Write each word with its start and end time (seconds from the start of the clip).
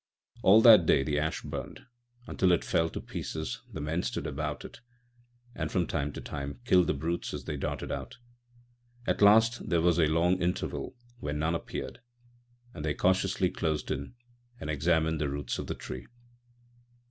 All 0.41 0.63
that 0.63 0.87
day 0.87 1.03
the 1.03 1.19
ash 1.19 1.43
burned, 1.43 1.77
and 1.77 1.87
until 2.29 2.51
it 2.53 2.63
fell 2.65 2.89
to 2.89 2.99
pieces 2.99 3.61
the 3.71 3.79
men 3.79 4.01
stood 4.01 4.25
about 4.25 4.65
it, 4.65 4.81
and 5.53 5.71
from 5.71 5.85
time 5.85 6.11
to 6.13 6.21
time 6.21 6.59
killed 6.65 6.87
the 6.87 6.95
brutes 6.95 7.35
as 7.35 7.45
they 7.45 7.55
darted 7.55 7.91
out. 7.91 8.17
At 9.05 9.21
last 9.21 9.69
there 9.69 9.79
was 9.79 9.99
a 9.99 10.07
long 10.07 10.41
interval 10.41 10.95
when 11.19 11.37
none 11.37 11.53
appeared, 11.53 12.01
and 12.73 12.83
they 12.83 12.95
cautiously 12.95 13.51
closed 13.51 13.91
in 13.91 14.15
and 14.59 14.71
examined 14.71 15.21
the 15.21 15.29
roots 15.29 15.59
of 15.59 15.67
the 15.67 15.75
tree. 15.75 16.07